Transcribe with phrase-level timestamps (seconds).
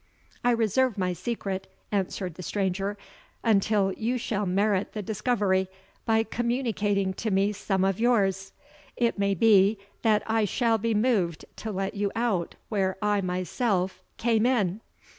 [0.43, 2.97] "I reserve my secret," answered the stranger,
[3.43, 5.67] "until you shall merit the discovery
[6.07, 8.51] by communicating to me some of yours.
[8.97, 14.01] It may be that I shall be moved to let you out where I myself
[14.17, 14.81] came in."